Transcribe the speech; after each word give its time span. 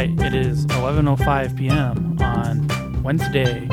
Right, 0.00 0.18
it 0.18 0.34
is 0.34 0.64
11:05 0.68 1.58
p.m. 1.58 2.16
on 2.22 3.02
Wednesday, 3.02 3.68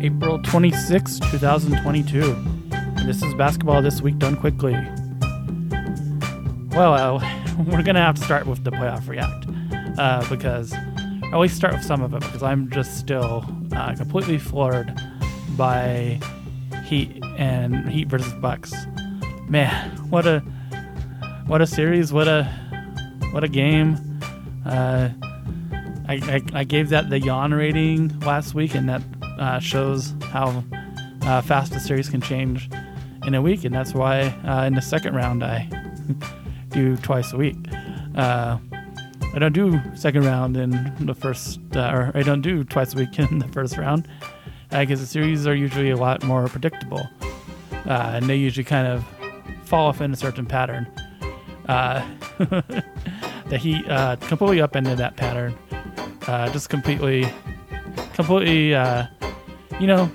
April 0.00 0.38
26, 0.38 1.18
2022. 1.18 2.22
And 2.72 3.06
this 3.06 3.22
is 3.22 3.34
basketball 3.34 3.82
this 3.82 4.00
week 4.00 4.18
done 4.18 4.34
quickly. 4.34 4.72
Well, 6.70 6.94
uh, 6.94 7.54
we're 7.66 7.82
gonna 7.82 8.00
have 8.00 8.14
to 8.14 8.24
start 8.24 8.46
with 8.46 8.64
the 8.64 8.70
playoff 8.70 9.06
react 9.06 9.46
uh, 9.98 10.26
because 10.30 10.72
at 10.72 11.38
least 11.38 11.56
start 11.56 11.74
with 11.74 11.84
some 11.84 12.00
of 12.00 12.14
it 12.14 12.20
because 12.20 12.42
I'm 12.42 12.70
just 12.70 12.96
still 12.96 13.44
uh, 13.76 13.94
completely 13.94 14.38
floored 14.38 14.98
by 15.54 16.18
Heat 16.86 17.22
and 17.36 17.86
Heat 17.90 18.08
versus 18.08 18.32
Bucks. 18.40 18.72
Man, 19.50 19.90
what 20.08 20.26
a 20.26 20.40
what 21.46 21.60
a 21.60 21.66
series! 21.66 22.10
What 22.10 22.26
a 22.26 22.44
what 23.32 23.44
a 23.44 23.48
game! 23.48 23.98
Uh, 24.64 25.10
I, 26.12 26.34
I, 26.34 26.60
I 26.60 26.64
gave 26.64 26.90
that 26.90 27.08
the 27.08 27.18
yawn 27.18 27.54
rating 27.54 28.18
last 28.20 28.54
week, 28.54 28.74
and 28.74 28.86
that 28.86 29.02
uh, 29.38 29.58
shows 29.60 30.14
how 30.24 30.62
uh, 31.22 31.40
fast 31.40 31.74
a 31.74 31.80
series 31.80 32.10
can 32.10 32.20
change 32.20 32.68
in 33.26 33.34
a 33.34 33.40
week, 33.40 33.64
and 33.64 33.74
that's 33.74 33.94
why 33.94 34.24
uh, 34.46 34.64
in 34.66 34.74
the 34.74 34.82
second 34.82 35.14
round 35.14 35.42
I 35.42 35.66
do 36.68 36.98
twice 36.98 37.32
a 37.32 37.38
week. 37.38 37.56
Uh, 38.14 38.58
I 39.34 39.38
don't 39.38 39.54
do 39.54 39.80
second 39.94 40.26
round 40.26 40.58
in 40.58 40.94
the 41.00 41.14
first, 41.14 41.60
uh, 41.74 41.90
or 41.94 42.12
I 42.14 42.22
don't 42.22 42.42
do 42.42 42.62
twice 42.62 42.92
a 42.92 42.98
week 42.98 43.18
in 43.18 43.38
the 43.38 43.48
first 43.48 43.78
round, 43.78 44.06
because 44.68 45.00
the 45.00 45.06
series 45.06 45.46
are 45.46 45.54
usually 45.54 45.90
a 45.90 45.96
lot 45.96 46.22
more 46.24 46.46
predictable, 46.46 47.08
and 47.86 48.26
they 48.26 48.36
usually 48.36 48.64
kind 48.64 48.86
of 48.86 49.02
fall 49.64 49.86
off 49.86 50.02
in 50.02 50.12
a 50.12 50.16
certain 50.16 50.44
pattern. 50.44 50.86
that 53.48 53.60
he 53.60 53.84
uh, 53.86 54.16
completely 54.16 54.60
upended 54.60 54.98
that 54.98 55.16
pattern. 55.16 55.56
Uh, 56.26 56.50
just 56.52 56.68
completely, 56.68 57.26
completely, 58.14 58.74
uh, 58.74 59.06
you 59.80 59.86
know, 59.86 60.10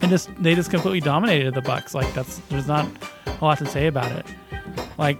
and 0.00 0.10
just 0.10 0.30
they 0.42 0.54
just 0.54 0.70
completely 0.70 1.00
dominated 1.00 1.54
the 1.54 1.62
Bucks. 1.62 1.94
Like 1.94 2.12
that's 2.14 2.38
there's 2.48 2.68
not 2.68 2.88
a 3.26 3.44
lot 3.44 3.58
to 3.58 3.66
say 3.66 3.86
about 3.88 4.12
it. 4.12 4.26
Like 4.98 5.18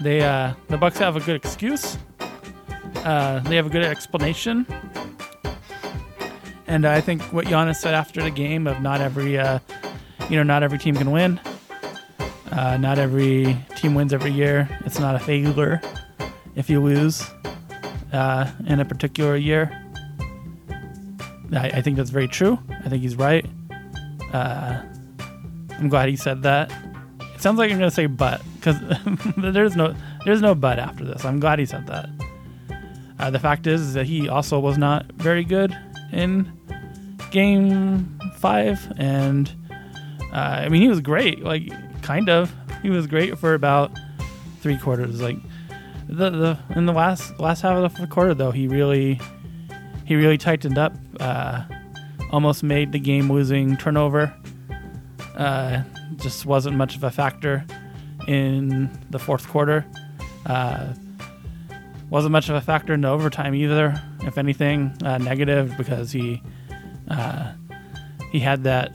they, 0.00 0.22
uh, 0.22 0.54
the 0.68 0.78
Bucks 0.78 0.98
have 0.98 1.16
a 1.16 1.20
good 1.20 1.36
excuse. 1.36 1.98
Uh, 2.96 3.40
they 3.40 3.56
have 3.56 3.66
a 3.66 3.70
good 3.70 3.82
explanation. 3.82 4.66
And 6.66 6.86
I 6.86 7.00
think 7.00 7.22
what 7.32 7.46
Giannis 7.46 7.76
said 7.76 7.94
after 7.94 8.22
the 8.22 8.30
game 8.30 8.66
of 8.66 8.80
not 8.80 9.00
every, 9.00 9.38
uh, 9.38 9.58
you 10.28 10.36
know, 10.36 10.42
not 10.42 10.62
every 10.62 10.78
team 10.78 10.94
can 10.94 11.10
win. 11.10 11.40
Uh, 12.52 12.76
not 12.76 12.98
every 12.98 13.56
team 13.76 13.94
wins 13.94 14.12
every 14.12 14.30
year. 14.30 14.68
It's 14.84 14.98
not 14.98 15.14
a 15.14 15.18
failure 15.18 15.80
if 16.54 16.70
you 16.70 16.80
lose 16.80 17.28
uh, 18.12 18.50
in 18.66 18.80
a 18.80 18.84
particular 18.84 19.36
year. 19.36 19.70
I, 21.52 21.68
I, 21.68 21.82
think 21.82 21.96
that's 21.96 22.10
very 22.10 22.28
true. 22.28 22.58
I 22.84 22.88
think 22.88 23.02
he's 23.02 23.16
right. 23.16 23.44
Uh, 24.32 24.82
I'm 25.78 25.88
glad 25.88 26.08
he 26.08 26.16
said 26.16 26.42
that. 26.42 26.70
It 27.34 27.40
sounds 27.40 27.58
like 27.58 27.70
you're 27.70 27.78
gonna 27.78 27.90
say 27.90 28.06
but 28.06 28.42
because 28.54 28.76
there's 29.36 29.74
no 29.74 29.94
there's 30.24 30.42
no 30.42 30.54
but 30.54 30.78
after 30.78 31.04
this. 31.04 31.24
I'm 31.24 31.40
glad 31.40 31.58
he 31.58 31.66
said 31.66 31.86
that. 31.86 32.08
Uh, 33.18 33.30
the 33.30 33.38
fact 33.38 33.66
is, 33.66 33.80
is 33.80 33.94
that 33.94 34.06
he 34.06 34.28
also 34.28 34.58
was 34.58 34.78
not 34.78 35.06
very 35.12 35.44
good 35.44 35.76
in 36.12 36.50
game 37.30 38.18
five, 38.36 38.92
and 38.98 39.50
uh, 40.32 40.36
I 40.36 40.68
mean 40.68 40.82
he 40.82 40.88
was 40.88 41.00
great. 41.00 41.42
Like 41.42 41.70
kind 42.02 42.28
of, 42.28 42.52
he 42.82 42.90
was 42.90 43.06
great 43.06 43.38
for 43.38 43.54
about 43.54 43.90
three 44.60 44.78
quarters. 44.78 45.20
Like 45.20 45.36
the 46.10 46.30
the 46.30 46.58
in 46.76 46.86
the 46.86 46.92
last 46.92 47.38
last 47.38 47.62
half 47.62 47.76
of 47.76 47.94
the 47.96 48.06
quarter 48.06 48.34
though, 48.34 48.50
he 48.50 48.66
really 48.66 49.20
he 50.04 50.16
really 50.16 50.38
tightened 50.38 50.76
up. 50.76 50.92
Uh, 51.18 51.64
almost 52.32 52.62
made 52.62 52.92
the 52.92 52.98
game 52.98 53.30
losing 53.30 53.76
turnover. 53.76 54.34
Uh, 55.36 55.82
just 56.16 56.46
wasn't 56.46 56.76
much 56.76 56.96
of 56.96 57.04
a 57.04 57.10
factor 57.10 57.64
in 58.26 58.90
the 59.10 59.18
fourth 59.18 59.48
quarter. 59.48 59.86
Uh, 60.46 60.92
wasn't 62.08 62.32
much 62.32 62.48
of 62.48 62.56
a 62.56 62.60
factor 62.60 62.92
in 62.92 63.02
the 63.02 63.08
overtime 63.08 63.54
either. 63.54 64.00
If 64.22 64.36
anything, 64.36 64.92
uh, 65.04 65.18
negative 65.18 65.74
because 65.76 66.10
he 66.10 66.42
uh, 67.08 67.52
he 68.32 68.40
had 68.40 68.64
that 68.64 68.92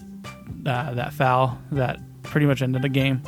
uh, 0.65 0.93
that 0.93 1.13
foul 1.13 1.57
that 1.71 1.99
pretty 2.23 2.45
much 2.45 2.61
ended 2.61 2.81
the 2.81 2.89
game. 2.89 3.21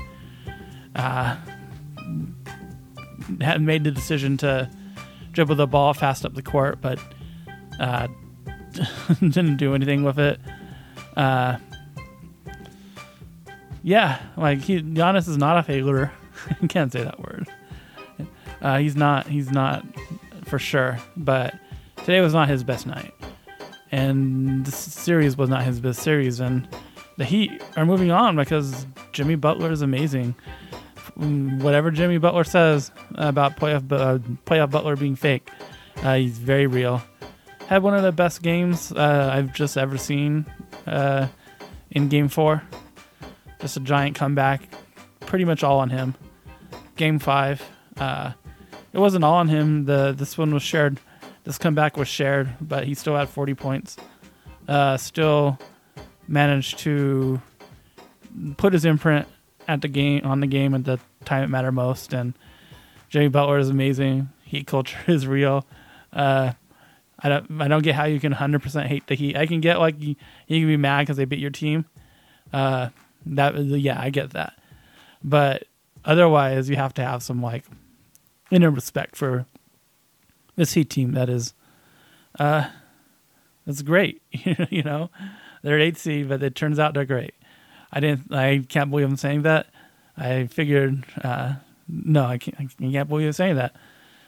Had 3.42 3.62
made 3.62 3.84
the 3.84 3.92
decision 3.92 4.38
to 4.38 4.70
dribble 5.32 5.56
the 5.56 5.68
ball 5.68 5.94
fast 5.94 6.26
up 6.26 6.34
the 6.34 6.42
court, 6.42 6.80
but 6.82 7.00
uh, 7.80 8.08
didn't 9.20 9.58
do 9.58 9.76
anything 9.76 10.04
with 10.04 10.20
it. 10.20 10.40
Uh, 11.16 11.58
yeah, 13.84 14.20
like 14.36 14.60
he, 14.60 14.82
Giannis 14.82 15.28
is 15.28 15.38
not 15.38 15.58
a 15.58 15.64
failure. 15.64 16.12
Can't 16.70 16.92
say 16.92 17.04
that 17.04 17.20
word. 17.20 17.48
Uh, 18.62 18.80
he's 18.80 18.96
not. 18.96 19.28
He's 19.28 19.52
not 19.52 19.86
for 20.46 20.59
sure. 20.59 20.98
But 21.16 21.56
today 21.98 22.20
was 22.22 22.34
not 22.34 22.50
his 22.50 22.64
best 22.64 22.88
night, 22.88 23.14
and 23.92 24.66
this 24.66 24.76
series 24.76 25.38
was 25.38 25.50
not 25.50 25.64
his 25.64 25.80
best 25.80 26.02
series. 26.02 26.40
And 26.40 26.68
the 27.18 27.26
Heat 27.26 27.62
are 27.76 27.86
moving 27.86 28.12
on 28.12 28.36
because 28.36 28.86
Jimmy 29.12 29.36
Butler 29.36 29.72
is 29.72 29.82
amazing 29.82 30.36
whatever 31.17 31.91
Jimmy 31.91 32.17
Butler 32.17 32.44
says 32.44 32.91
about 33.16 33.57
playoff 33.57 33.91
uh, 33.91 34.19
playoff 34.45 34.72
Butler 34.72 34.95
being 34.95 35.16
fake, 35.16 35.50
uh, 36.03 36.16
he's 36.16 36.38
very 36.38 36.67
real. 36.67 37.01
Had 37.67 37.83
one 37.83 37.95
of 37.95 38.03
the 38.03 38.11
best 38.11 38.41
games 38.41 38.91
uh, 38.91 39.31
I've 39.33 39.53
just 39.53 39.78
ever 39.78 39.97
seen 39.97 40.45
uh, 40.85 41.28
in 41.91 42.07
Game 42.07 42.29
Four. 42.29 42.63
Just 43.59 43.78
a 43.78 43.79
giant 43.79 44.16
comeback, 44.16 44.61
pretty 45.22 45.44
much 45.44 45.63
all 45.63 45.79
on 45.79 45.89
him. 45.89 46.16
Game 46.95 47.19
Five, 47.19 47.63
uh, 47.97 48.34
it 48.94 48.99
wasn't 48.99 49.23
all 49.23 49.35
on 49.35 49.47
him. 49.47 49.85
The 49.85 50.13
this 50.16 50.38
one 50.38 50.53
was 50.53 50.63
shared. 50.63 50.99
This 51.44 51.57
comeback 51.57 51.97
was 51.97 52.07
shared, 52.07 52.49
but 52.61 52.84
he 52.84 52.94
still 52.94 53.16
had 53.16 53.29
40 53.29 53.53
points. 53.53 53.95
Uh, 54.67 54.97
still 54.97 55.57
managed 56.28 56.79
to 56.79 57.41
put 58.57 58.73
his 58.73 58.84
imprint 58.84 59.25
at 59.67 59.81
the 59.81 59.88
game 59.88 60.25
on 60.25 60.39
the 60.39 60.47
game 60.47 60.73
at 60.73 60.85
the 60.85 61.00
time 61.25 61.44
it 61.44 61.47
mattered 61.47 61.73
most. 61.73 62.13
And 62.13 62.33
Jimmy 63.09 63.28
Butler 63.28 63.57
is 63.59 63.69
amazing. 63.69 64.29
Heat 64.44 64.67
culture 64.67 65.00
is 65.07 65.28
real. 65.28 65.66
Uh, 66.13 66.53
I 67.19 67.29
don't 67.29 67.61
I 67.61 67.67
don't 67.67 67.83
get 67.83 67.95
how 67.95 68.05
you 68.05 68.19
can 68.19 68.33
100% 68.33 68.85
hate 68.85 69.07
the 69.07 69.16
Heat. 69.16 69.35
I 69.35 69.45
can 69.45 69.59
get 69.61 69.79
like 69.79 70.00
you, 70.00 70.16
you 70.47 70.61
can 70.61 70.67
be 70.67 70.78
mad 70.78 71.01
because 71.01 71.17
they 71.17 71.25
beat 71.25 71.39
your 71.39 71.51
team. 71.51 71.85
Uh, 72.53 72.89
that 73.25 73.57
yeah, 73.57 74.00
I 74.00 74.09
get 74.09 74.31
that. 74.31 74.53
But 75.23 75.66
otherwise, 76.05 76.69
you 76.69 76.75
have 76.75 76.94
to 76.95 77.03
have 77.03 77.23
some 77.23 77.41
like 77.41 77.66
inner 78.51 78.72
respect 78.72 79.16
for 79.16 79.45
this 80.55 80.73
Heat 80.73 80.89
team 80.89 81.13
that 81.13 81.29
is 81.29 81.53
uh 82.39 82.69
that's 83.66 83.81
great. 83.81 84.22
you 84.31 84.84
know, 84.84 85.09
they're 85.61 85.79
eight 85.79 85.97
seed, 85.97 86.29
but 86.29 86.41
it 86.41 86.55
turns 86.55 86.79
out 86.79 86.94
they're 86.94 87.05
great. 87.05 87.34
I 87.92 88.00
didn't. 88.00 88.34
I 88.34 88.59
can't 88.68 88.90
believe 88.90 89.08
I'm 89.08 89.18
saying 89.18 89.44
that. 89.44 89.68
I 90.18 90.48
figured, 90.48 91.06
uh, 91.24 91.56
no, 91.88 92.25
I 92.25 92.38
can't, 92.38 92.56
I 92.59 92.92
can't 92.92 93.08
believe 93.08 93.28
I'm 93.28 93.34
saying 93.34 93.56
that. 93.56 93.75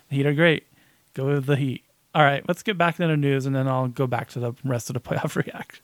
The 0.09 0.17
Heat 0.17 0.25
are 0.27 0.33
great. 0.33 0.67
Go 1.13 1.25
with 1.25 1.45
the 1.45 1.55
Heat. 1.55 1.83
All 2.13 2.23
right, 2.23 2.43
let's 2.47 2.63
get 2.63 2.77
back 2.77 2.95
to 2.97 3.07
the 3.07 3.17
news, 3.17 3.45
and 3.45 3.55
then 3.55 3.67
I'll 3.67 3.87
go 3.87 4.07
back 4.07 4.29
to 4.29 4.39
the 4.39 4.53
rest 4.63 4.89
of 4.89 4.93
the 4.93 4.99
playoff 5.09 5.35
react 5.35 5.81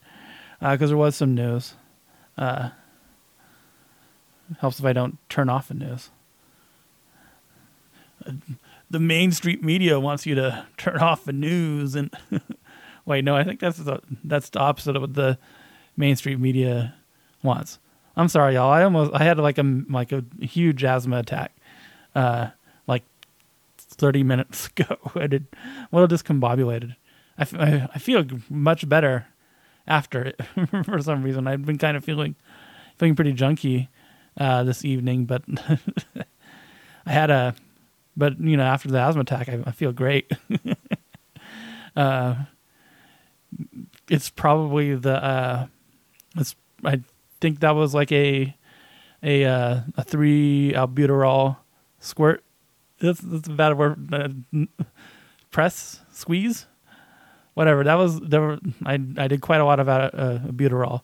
because 0.59 0.83
uh, 0.83 0.87
there 0.87 0.97
was 0.97 1.15
some 1.15 1.35
news. 1.35 1.73
Uh, 2.37 2.69
helps 4.59 4.79
if 4.79 4.85
I 4.85 4.93
don't 4.93 5.17
turn 5.29 5.49
off 5.49 5.67
the 5.67 5.73
news. 5.73 6.09
The 8.89 8.99
Main 8.99 9.31
Street 9.31 9.63
media 9.63 9.99
wants 9.99 10.25
you 10.25 10.35
to 10.35 10.65
turn 10.77 10.97
off 10.97 11.25
the 11.25 11.33
news, 11.33 11.95
and 11.95 12.13
wait, 13.05 13.23
no, 13.23 13.35
I 13.35 13.43
think 13.43 13.59
that's 13.59 13.77
the 13.77 13.99
that's 14.23 14.49
the 14.49 14.59
opposite 14.59 14.95
of 14.95 15.01
what 15.01 15.13
the 15.13 15.37
Main 15.97 16.15
Street 16.15 16.39
media 16.39 16.95
once. 17.45 17.79
I'm 18.17 18.27
sorry, 18.27 18.53
y'all. 18.55 18.71
I 18.71 18.83
almost 18.83 19.13
I 19.13 19.23
had 19.23 19.37
like 19.37 19.57
a 19.57 19.83
like 19.89 20.11
a 20.11 20.23
huge 20.39 20.83
asthma 20.83 21.19
attack, 21.19 21.55
uh, 22.15 22.49
like 22.87 23.03
30 23.77 24.23
minutes 24.23 24.67
ago. 24.77 24.97
I 25.15 25.27
did 25.27 25.47
well 25.91 26.07
discombobulated. 26.07 26.95
I, 27.37 27.47
I, 27.57 27.89
I 27.95 27.99
feel 27.99 28.25
much 28.49 28.87
better 28.87 29.27
after 29.87 30.23
it 30.23 30.41
for 30.85 31.01
some 31.01 31.23
reason. 31.23 31.47
I've 31.47 31.65
been 31.65 31.77
kind 31.77 31.97
of 31.97 32.03
feeling 32.03 32.35
feeling 32.97 33.15
pretty 33.15 33.33
junky 33.33 33.89
uh, 34.37 34.63
this 34.63 34.85
evening, 34.85 35.25
but 35.25 35.43
I 37.05 37.11
had 37.11 37.29
a 37.29 37.55
but 38.17 38.39
you 38.39 38.55
know 38.55 38.63
after 38.63 38.89
the 38.89 38.99
asthma 38.99 39.21
attack, 39.21 39.49
I, 39.49 39.61
I 39.65 39.71
feel 39.71 39.91
great. 39.91 40.31
uh, 41.95 42.35
it's 44.09 44.29
probably 44.29 44.95
the 44.95 45.23
uh, 45.23 45.67
it's 46.37 46.55
I 46.83 47.01
think 47.45 47.59
that 47.59 47.75
was 47.75 47.93
like 47.93 48.11
a 48.11 48.55
a 49.21 49.45
uh, 49.45 49.81
a 49.95 50.03
three 50.03 50.73
albuterol 50.75 51.57
squirt. 51.99 52.43
That's, 52.99 53.19
that's 53.19 53.47
a 53.47 53.51
bad 53.51 53.77
word. 53.77 54.11
Uh, 54.11 54.65
press 55.51 56.01
squeeze, 56.11 56.65
whatever. 57.53 57.83
That 57.83 57.95
was 57.95 58.19
there. 58.19 58.41
Were, 58.41 58.59
I 58.83 58.93
I 58.93 59.27
did 59.27 59.41
quite 59.41 59.61
a 59.61 59.65
lot 59.65 59.79
of 59.79 59.87
uh, 59.87 60.09
albuterol, 60.11 61.01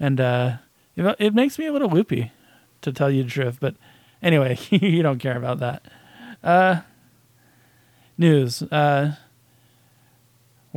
and 0.00 0.18
uh, 0.18 0.56
it, 0.96 1.16
it 1.18 1.34
makes 1.34 1.58
me 1.58 1.66
a 1.66 1.72
little 1.72 1.90
loopy, 1.90 2.32
to 2.80 2.90
tell 2.90 3.10
you 3.10 3.24
the 3.24 3.30
truth. 3.30 3.58
But 3.60 3.76
anyway, 4.22 4.58
you 4.70 5.02
don't 5.02 5.18
care 5.18 5.36
about 5.36 5.58
that. 5.58 5.82
Uh, 6.42 6.80
news. 8.16 8.62
Uh, 8.62 9.16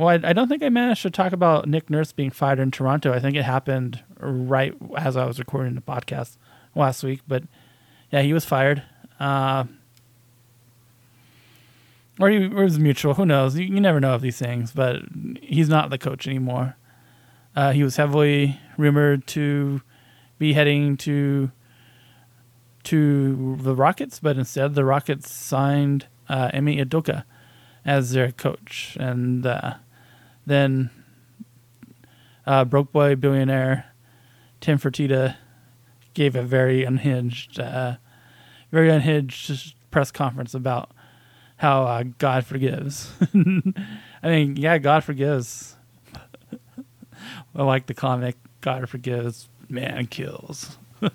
well, 0.00 0.08
I, 0.08 0.30
I, 0.30 0.32
don't 0.32 0.48
think 0.48 0.62
I 0.62 0.68
managed 0.70 1.02
to 1.02 1.10
talk 1.10 1.32
about 1.32 1.68
Nick 1.68 1.90
Nurse 1.90 2.12
being 2.12 2.30
fired 2.30 2.58
in 2.58 2.70
Toronto. 2.70 3.12
I 3.12 3.20
think 3.20 3.36
it 3.36 3.42
happened 3.42 4.02
right 4.18 4.74
as 4.96 5.16
I 5.16 5.26
was 5.26 5.38
recording 5.38 5.74
the 5.74 5.80
podcast 5.82 6.38
last 6.74 7.02
week. 7.02 7.20
But 7.28 7.44
yeah, 8.10 8.22
he 8.22 8.32
was 8.32 8.44
fired. 8.44 8.82
Uh, 9.18 9.64
or, 12.18 12.30
he, 12.30 12.46
or 12.46 12.62
it 12.62 12.64
was 12.64 12.78
mutual. 12.78 13.14
Who 13.14 13.26
knows? 13.26 13.58
You, 13.58 13.66
you, 13.66 13.80
never 13.80 14.00
know 14.00 14.14
of 14.14 14.22
these 14.22 14.38
things. 14.38 14.72
But 14.72 15.02
he's 15.42 15.68
not 15.68 15.90
the 15.90 15.98
coach 15.98 16.26
anymore. 16.26 16.76
Uh, 17.54 17.72
he 17.72 17.82
was 17.82 17.96
heavily 17.96 18.58
rumored 18.78 19.26
to 19.28 19.82
be 20.38 20.54
heading 20.54 20.96
to 20.98 21.50
to 22.84 23.56
the 23.56 23.74
Rockets, 23.74 24.20
but 24.20 24.38
instead 24.38 24.74
the 24.74 24.86
Rockets 24.86 25.30
signed 25.30 26.06
uh, 26.30 26.50
Ime 26.54 26.68
Udoka 26.68 27.24
as 27.84 28.12
their 28.12 28.32
coach, 28.32 28.96
and 28.98 29.44
uh, 29.44 29.74
then 30.46 30.90
uh, 32.46 32.64
broke 32.64 32.92
boy 32.92 33.16
billionaire 33.16 33.86
Tim 34.60 34.78
Fertitta 34.78 35.36
gave 36.14 36.36
a 36.36 36.42
very 36.42 36.84
unhinged, 36.84 37.58
uh, 37.58 37.96
very 38.70 38.90
unhinged 38.90 39.74
press 39.90 40.10
conference 40.10 40.54
about 40.54 40.90
how 41.56 41.84
uh, 41.84 42.04
God 42.18 42.44
forgives. 42.44 43.12
I 44.22 44.28
mean, 44.28 44.56
yeah, 44.56 44.78
God 44.78 45.04
forgives. 45.04 45.76
I 47.54 47.62
like 47.62 47.86
the 47.86 47.94
comic 47.94 48.36
God 48.60 48.88
forgives, 48.88 49.48
man 49.68 50.06
kills. 50.06 50.78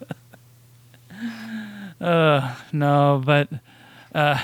uh, 2.01 2.56
no, 2.72 3.22
but 3.24 3.50
uh, 4.13 4.44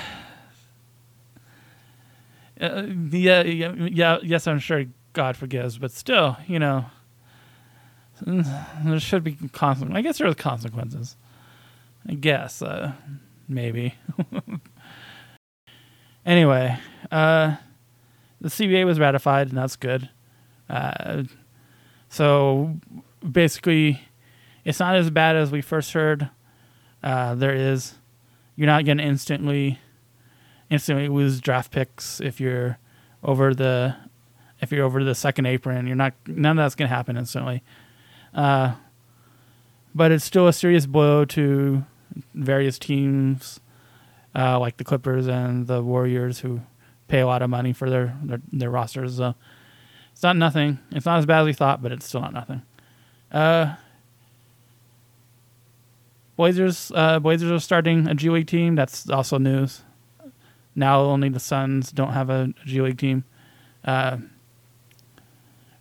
uh, 2.61 2.83
yeah, 3.11 3.41
yeah, 3.43 3.73
yeah, 3.75 4.17
yes, 4.21 4.47
I'm 4.47 4.59
sure 4.59 4.85
God 5.13 5.35
forgives, 5.35 5.77
but 5.77 5.91
still, 5.91 6.37
you 6.47 6.59
know, 6.59 6.85
there 8.25 8.99
should 8.99 9.23
be 9.23 9.33
consequences. 9.51 9.97
I 9.97 10.01
guess 10.01 10.17
there 10.19 10.27
are 10.27 10.33
consequences. 10.35 11.17
I 12.07 12.13
guess, 12.13 12.61
uh, 12.61 12.93
maybe. 13.47 13.95
anyway, 16.25 16.77
uh, 17.11 17.55
the 18.39 18.49
CBA 18.49 18.85
was 18.85 18.99
ratified, 18.99 19.49
and 19.49 19.57
that's 19.57 19.75
good. 19.75 20.09
Uh, 20.69 21.23
so 22.09 22.75
basically, 23.29 24.01
it's 24.65 24.79
not 24.79 24.95
as 24.95 25.09
bad 25.09 25.35
as 25.35 25.51
we 25.51 25.61
first 25.61 25.93
heard. 25.93 26.29
Uh, 27.03 27.35
there 27.35 27.55
is, 27.55 27.95
you're 28.55 28.67
not 28.67 28.85
going 28.85 28.97
to 28.99 29.03
instantly 29.03 29.79
instantly 30.71 31.09
lose 31.09 31.39
draft 31.39 31.71
picks 31.71 32.19
if 32.21 32.39
you're 32.39 32.79
over 33.23 33.53
the 33.53 33.95
if 34.61 34.71
you're 34.71 34.85
over 34.85 35.03
the 35.03 35.13
second 35.13 35.45
apron. 35.45 35.85
You're 35.85 35.95
not 35.95 36.13
none 36.25 36.57
of 36.57 36.63
that's 36.63 36.75
going 36.75 36.89
to 36.89 36.95
happen 36.95 37.17
instantly. 37.17 37.61
Uh, 38.33 38.73
but 39.93 40.11
it's 40.11 40.23
still 40.23 40.47
a 40.47 40.53
serious 40.53 40.85
blow 40.85 41.25
to 41.25 41.83
various 42.33 42.79
teams 42.79 43.59
uh, 44.33 44.57
like 44.59 44.77
the 44.77 44.83
Clippers 44.83 45.27
and 45.27 45.67
the 45.67 45.83
Warriors 45.83 46.39
who 46.39 46.61
pay 47.09 47.19
a 47.19 47.27
lot 47.27 47.41
of 47.41 47.49
money 47.49 47.73
for 47.73 47.89
their 47.89 48.17
their, 48.23 48.41
their 48.51 48.69
rosters. 48.71 49.17
So 49.17 49.35
it's 50.13 50.23
not 50.23 50.37
nothing. 50.37 50.79
It's 50.91 51.05
not 51.05 51.19
as 51.19 51.25
bad 51.25 51.41
as 51.41 51.45
we 51.45 51.53
thought, 51.53 51.81
but 51.83 51.91
it's 51.91 52.05
still 52.05 52.21
not 52.21 52.33
nothing. 52.33 52.61
Uh, 53.29 53.75
Blazers 56.37 56.91
uh, 56.95 57.19
Blazers 57.19 57.51
are 57.51 57.59
starting 57.59 58.07
a 58.07 58.15
G 58.15 58.29
League 58.29 58.47
team. 58.47 58.75
That's 58.75 59.09
also 59.09 59.37
news. 59.37 59.81
Now 60.75 61.01
only 61.01 61.29
the 61.29 61.39
Suns 61.39 61.91
don't 61.91 62.13
have 62.13 62.29
a 62.29 62.53
G 62.65 62.81
League 62.81 62.97
team. 62.97 63.23
Uh, 63.83 64.17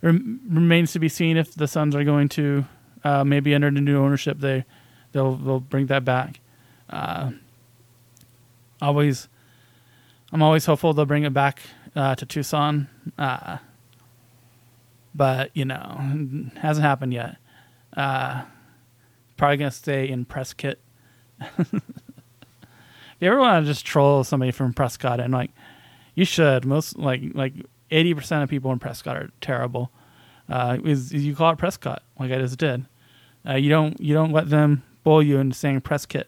rem- 0.01 0.41
remains 0.49 0.91
to 0.93 0.99
be 0.99 1.09
seen 1.09 1.37
if 1.37 1.53
the 1.53 1.67
Suns 1.67 1.95
are 1.95 2.03
going 2.03 2.29
to 2.29 2.65
uh, 3.03 3.23
maybe 3.23 3.55
under 3.55 3.71
the 3.71 3.81
new 3.81 3.97
ownership 3.97 4.39
they 4.39 4.65
they'll 5.11 5.35
they'll 5.35 5.59
bring 5.59 5.87
that 5.87 6.05
back. 6.05 6.39
Uh, 6.89 7.31
always, 8.81 9.27
I'm 10.31 10.41
always 10.41 10.65
hopeful 10.65 10.93
they'll 10.93 11.05
bring 11.05 11.23
it 11.23 11.33
back 11.33 11.61
uh, 11.95 12.15
to 12.15 12.25
Tucson, 12.25 12.89
uh, 13.17 13.57
but 15.15 15.51
you 15.53 15.65
know, 15.65 16.49
hasn't 16.57 16.85
happened 16.85 17.13
yet. 17.13 17.37
Uh, 17.95 18.43
probably 19.37 19.57
gonna 19.57 19.71
stay 19.71 20.09
in 20.09 20.25
Prescott. 20.25 20.77
you 23.21 23.27
ever 23.27 23.39
want 23.39 23.63
to 23.63 23.71
just 23.71 23.85
troll 23.85 24.23
somebody 24.23 24.51
from 24.51 24.73
Prescott 24.73 25.19
and 25.19 25.31
like 25.31 25.51
you 26.15 26.25
should 26.25 26.65
most 26.65 26.97
like 26.97 27.21
like 27.33 27.53
80% 27.91 28.43
of 28.43 28.49
people 28.49 28.71
in 28.71 28.79
Prescott 28.79 29.17
are 29.17 29.29
terrible. 29.41 29.91
Uh, 30.49 30.77
is, 30.83 31.13
you 31.13 31.35
call 31.35 31.51
it 31.51 31.57
Prescott 31.57 32.03
like 32.19 32.31
I 32.31 32.37
just 32.37 32.57
did. 32.57 32.85
Uh, 33.47 33.55
you 33.55 33.69
don't 33.69 33.99
you 33.99 34.13
don't 34.13 34.31
let 34.31 34.49
them 34.49 34.83
bull 35.03 35.21
you 35.21 35.37
into 35.37 35.55
saying 35.55 35.81
Prescott. 35.81 36.27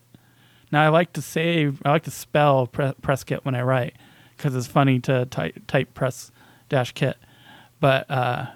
Now 0.72 0.84
I 0.84 0.90
like 0.90 1.14
to 1.14 1.22
say 1.22 1.72
I 1.84 1.90
like 1.90 2.04
to 2.04 2.12
spell 2.12 2.68
pre- 2.68 2.94
Prescott 3.02 3.44
when 3.44 3.56
I 3.56 3.62
write 3.62 3.96
because 4.38 4.56
it's 4.56 4.68
funny 4.68 5.00
to 5.02 5.26
type, 5.26 5.56
type 5.68 5.94
press 5.94 6.32
dash 6.70 6.92
kit, 6.94 7.18
but 7.80 8.10
uh, 8.10 8.48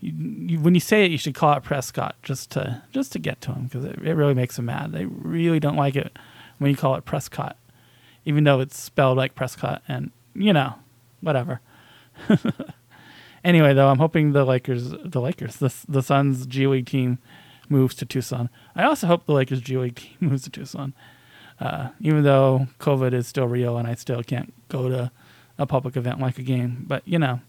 you, 0.00 0.12
you, 0.46 0.60
when 0.60 0.74
you 0.74 0.80
say 0.80 1.04
it, 1.04 1.10
you 1.10 1.18
should 1.18 1.34
call 1.34 1.56
it 1.56 1.62
Prescott 1.62 2.16
just 2.22 2.50
to 2.50 2.82
just 2.90 3.12
to 3.12 3.18
get 3.18 3.40
to 3.42 3.52
them 3.52 3.64
because 3.64 3.84
it, 3.84 3.98
it 4.02 4.14
really 4.14 4.34
makes 4.34 4.56
them 4.56 4.66
mad. 4.66 4.92
They 4.92 5.06
really 5.06 5.60
don't 5.60 5.76
like 5.76 5.96
it 5.96 6.16
when 6.58 6.70
you 6.70 6.76
call 6.76 6.94
it 6.94 7.04
Prescott, 7.04 7.56
even 8.24 8.44
though 8.44 8.60
it's 8.60 8.78
spelled 8.78 9.16
like 9.16 9.34
Prescott, 9.34 9.82
and 9.88 10.10
you 10.34 10.52
know, 10.52 10.74
whatever. 11.20 11.60
anyway, 13.44 13.74
though, 13.74 13.88
I'm 13.88 13.98
hoping 13.98 14.32
the 14.32 14.44
Lakers, 14.44 14.90
the 15.04 15.20
Lakers, 15.20 15.56
the 15.56 15.74
the 15.88 16.02
Suns 16.02 16.46
G 16.46 16.66
League 16.66 16.86
team 16.86 17.18
moves 17.68 17.94
to 17.96 18.06
Tucson. 18.06 18.48
I 18.74 18.84
also 18.84 19.06
hope 19.06 19.26
the 19.26 19.32
Lakers 19.32 19.60
G 19.60 19.76
League 19.76 19.96
team 19.96 20.16
moves 20.20 20.42
to 20.44 20.50
Tucson, 20.50 20.94
uh, 21.60 21.90
even 22.00 22.22
though 22.22 22.68
COVID 22.80 23.12
is 23.12 23.26
still 23.26 23.46
real 23.46 23.76
and 23.76 23.86
I 23.86 23.94
still 23.94 24.22
can't 24.22 24.52
go 24.68 24.88
to 24.88 25.10
a 25.58 25.66
public 25.66 25.96
event 25.96 26.20
like 26.20 26.38
a 26.38 26.42
game. 26.42 26.84
But 26.86 27.02
you 27.06 27.18
know, 27.18 27.40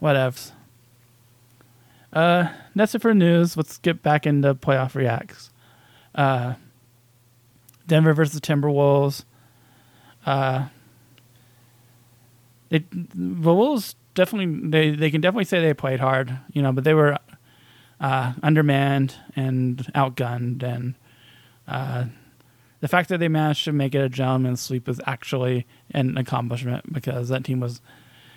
whatevs. 0.00 0.52
Uh, 2.12 2.48
that's 2.74 2.94
it 2.94 3.00
for 3.00 3.14
news. 3.14 3.56
Let's 3.56 3.78
get 3.78 4.02
back 4.02 4.26
into 4.26 4.54
playoff 4.54 4.94
reacts. 4.94 5.50
Uh, 6.14 6.54
Denver 7.86 8.14
versus 8.14 8.40
Timberwolves. 8.40 9.24
Uh, 10.24 10.68
the 12.70 12.84
Wolves 13.14 13.96
definitely 14.14 14.68
they, 14.70 14.90
they 14.90 15.10
can 15.10 15.20
definitely 15.20 15.44
say 15.44 15.60
they 15.60 15.74
played 15.74 16.00
hard, 16.00 16.38
you 16.52 16.62
know, 16.62 16.72
but 16.72 16.84
they 16.84 16.94
were 16.94 17.18
uh, 18.00 18.32
undermanned 18.42 19.14
and 19.36 19.78
outgunned, 19.94 20.62
and 20.62 20.94
uh, 21.68 22.06
the 22.80 22.88
fact 22.88 23.08
that 23.10 23.18
they 23.18 23.28
managed 23.28 23.64
to 23.64 23.72
make 23.72 23.94
it 23.94 24.00
a 24.00 24.08
gentleman's 24.08 24.60
sweep 24.60 24.88
is 24.88 25.00
actually 25.06 25.66
an 25.92 26.16
accomplishment 26.16 26.92
because 26.92 27.28
that 27.28 27.44
team 27.44 27.60
was 27.60 27.80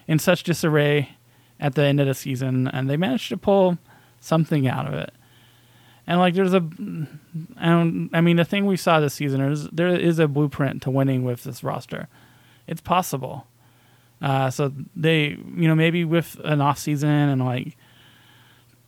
in 0.07 0.19
such 0.19 0.43
disarray 0.43 1.15
at 1.59 1.75
the 1.75 1.83
end 1.83 1.99
of 1.99 2.07
the 2.07 2.13
season, 2.13 2.67
and 2.67 2.89
they 2.89 2.97
managed 2.97 3.29
to 3.29 3.37
pull 3.37 3.77
something 4.19 4.67
out 4.67 4.87
of 4.87 4.93
it. 4.93 5.13
And 6.07 6.19
like, 6.19 6.35
there's 6.35 6.53
a, 6.53 6.63
I 7.57 7.65
don't, 7.65 8.09
I 8.13 8.21
mean, 8.21 8.37
the 8.37 8.45
thing 8.45 8.65
we 8.65 8.77
saw 8.77 8.99
this 8.99 9.15
season 9.15 9.41
is 9.41 9.67
there 9.69 9.87
is 9.87 10.19
a 10.19 10.27
blueprint 10.27 10.83
to 10.83 10.91
winning 10.91 11.23
with 11.23 11.43
this 11.43 11.63
roster. 11.63 12.07
It's 12.67 12.81
possible. 12.81 13.47
Uh, 14.21 14.49
so 14.49 14.71
they, 14.95 15.37
you 15.55 15.67
know, 15.67 15.75
maybe 15.75 16.05
with 16.05 16.39
an 16.43 16.61
off 16.61 16.79
season 16.79 17.09
and 17.09 17.43
like 17.43 17.75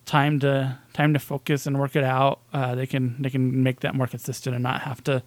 time 0.05 0.39
to 0.39 0.77
time 0.93 1.13
to 1.13 1.19
focus 1.19 1.65
and 1.65 1.79
work 1.79 1.95
it 1.95 2.03
out, 2.03 2.39
uh, 2.53 2.75
they 2.75 2.87
can 2.87 3.21
they 3.21 3.29
can 3.29 3.61
make 3.63 3.81
that 3.81 3.93
more 3.93 4.07
consistent 4.07 4.55
and 4.55 4.63
not 4.63 4.81
have 4.81 5.03
to 5.03 5.21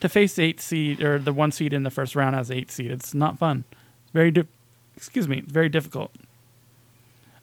to 0.00 0.08
face 0.08 0.38
eight 0.38 0.60
seed 0.60 1.02
or 1.02 1.18
the 1.18 1.32
one 1.32 1.52
seed 1.52 1.72
in 1.72 1.84
the 1.84 1.90
first 1.90 2.14
round 2.16 2.36
as 2.36 2.50
eight 2.50 2.70
seed. 2.70 2.90
It's 2.90 3.14
not 3.14 3.38
fun. 3.38 3.64
It's 4.02 4.12
very, 4.12 4.30
di- 4.32 4.48
excuse 4.96 5.28
me, 5.28 5.42
very 5.42 5.68
difficult. 5.68 6.12